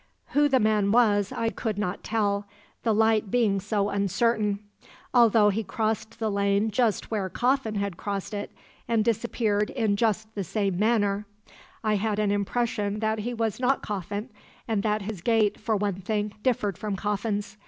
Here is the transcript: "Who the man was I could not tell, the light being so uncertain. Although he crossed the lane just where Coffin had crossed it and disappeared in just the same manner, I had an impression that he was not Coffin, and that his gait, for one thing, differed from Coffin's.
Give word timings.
"Who 0.29 0.49
the 0.49 0.59
man 0.59 0.91
was 0.91 1.31
I 1.31 1.49
could 1.49 1.77
not 1.77 2.03
tell, 2.03 2.47
the 2.81 2.91
light 2.91 3.29
being 3.29 3.59
so 3.59 3.89
uncertain. 3.91 4.57
Although 5.13 5.49
he 5.49 5.63
crossed 5.63 6.17
the 6.17 6.31
lane 6.31 6.71
just 6.71 7.11
where 7.11 7.29
Coffin 7.29 7.75
had 7.75 7.97
crossed 7.97 8.33
it 8.33 8.49
and 8.87 9.05
disappeared 9.05 9.69
in 9.69 9.95
just 9.95 10.33
the 10.33 10.43
same 10.43 10.79
manner, 10.79 11.27
I 11.83 11.97
had 11.97 12.17
an 12.17 12.31
impression 12.31 12.97
that 12.97 13.19
he 13.19 13.35
was 13.35 13.59
not 13.59 13.83
Coffin, 13.83 14.29
and 14.67 14.81
that 14.81 15.03
his 15.03 15.21
gait, 15.21 15.59
for 15.59 15.75
one 15.77 16.01
thing, 16.01 16.33
differed 16.41 16.79
from 16.79 16.95
Coffin's. 16.95 17.57